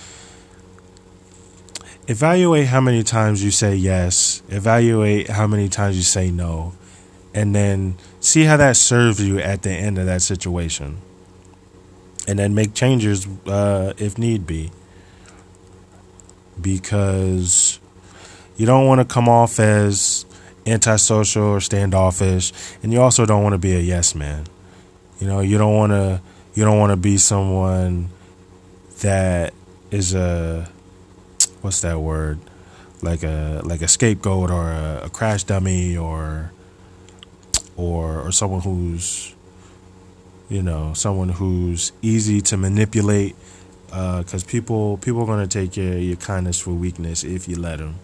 evaluate 2.08 2.68
how 2.68 2.80
many 2.80 3.04
times 3.04 3.44
you 3.44 3.52
say 3.52 3.76
yes, 3.76 4.42
evaluate 4.48 5.32
how 5.32 5.48
many 5.48 5.68
times 5.68 5.98
you 5.98 6.04
say 6.04 6.32
no, 6.32 6.76
and 7.36 7.54
then 7.54 7.98
see 8.22 8.46
how 8.46 8.58
that 8.58 8.78
serves 8.78 9.22
you 9.22 9.38
at 9.40 9.62
the 9.62 9.70
end 9.70 10.00
of 10.00 10.06
that 10.06 10.24
situation 10.24 10.98
and 12.28 12.40
then 12.40 12.56
make 12.56 12.74
changes 12.74 13.28
uh, 13.46 13.94
if 13.98 14.18
need 14.18 14.48
be. 14.48 14.72
Because 16.60 17.80
you 18.56 18.66
don't 18.66 18.88
want 18.88 19.02
to 19.02 19.06
come 19.06 19.28
off 19.28 19.60
as 19.60 20.26
antisocial 20.66 21.44
or 21.44 21.60
standoffish, 21.60 22.54
and 22.82 22.94
you 22.94 23.02
also 23.02 23.26
don't 23.26 23.44
want 23.44 23.54
to 23.54 23.60
be 23.60 23.76
a 23.76 23.80
yes 23.80 24.16
man. 24.16 24.46
You 25.20 25.28
know, 25.28 25.42
you 25.42 25.58
don't 25.58 25.76
want 25.76 25.92
to 25.92 26.22
you 26.54 26.64
don't 26.64 26.80
want 26.80 26.92
to 26.92 26.98
be 26.98 27.18
someone 27.18 28.10
that 29.02 29.54
is 29.92 30.16
a 30.16 30.70
what's 31.62 31.82
that 31.82 32.00
word 32.00 32.40
like 33.02 33.24
a 33.24 33.62
like 33.66 33.82
a 33.82 33.90
scapegoat 33.90 34.50
or 34.50 34.72
a, 34.72 35.02
a 35.04 35.10
crash 35.10 35.44
dummy 35.44 35.98
or 35.98 36.54
or 37.78 38.22
or 38.22 38.32
someone 38.32 38.62
who's 38.62 39.36
you 40.50 40.62
know, 40.62 40.94
someone 40.94 41.30
who's 41.30 41.92
easy 42.02 42.42
to 42.42 42.58
manipulate. 42.58 43.36
Because 43.88 44.44
uh, 44.44 44.48
people 44.48 44.98
people 44.98 45.22
are 45.22 45.26
gonna 45.26 45.48
take 45.48 45.78
your 45.78 45.98
your 45.98 46.18
kindness 46.18 46.60
for 46.60 46.72
weakness 46.72 47.24
if 47.24 47.48
you 47.48 47.58
let 47.58 47.80
them. 47.80 47.96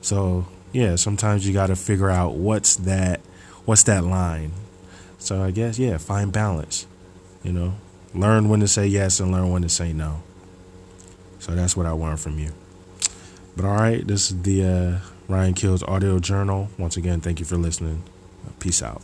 So 0.00 0.46
yeah, 0.72 0.96
sometimes 0.96 1.46
you 1.46 1.52
got 1.52 1.66
to 1.66 1.76
figure 1.76 2.08
out 2.08 2.34
what's 2.34 2.76
that 2.76 3.20
what's 3.64 3.82
that 3.84 4.04
line. 4.04 4.52
So 5.18 5.42
I 5.42 5.50
guess 5.50 5.78
yeah, 5.78 5.98
find 5.98 6.32
balance. 6.32 6.86
You 7.42 7.52
know, 7.52 7.74
learn 8.14 8.48
when 8.48 8.60
to 8.60 8.68
say 8.68 8.86
yes 8.86 9.20
and 9.20 9.30
learn 9.30 9.50
when 9.50 9.62
to 9.62 9.68
say 9.68 9.92
no. 9.92 10.22
So 11.40 11.54
that's 11.54 11.76
what 11.76 11.84
I 11.84 11.90
learned 11.90 12.20
from 12.20 12.38
you. 12.38 12.52
But 13.54 13.66
all 13.66 13.76
right, 13.76 14.06
this 14.06 14.30
is 14.30 14.42
the 14.42 14.64
uh, 14.64 14.98
Ryan 15.28 15.52
Kills 15.52 15.82
audio 15.82 16.20
journal. 16.20 16.70
Once 16.78 16.96
again, 16.96 17.20
thank 17.20 17.38
you 17.38 17.44
for 17.44 17.56
listening. 17.56 18.02
Peace 18.58 18.82
out. 18.82 19.02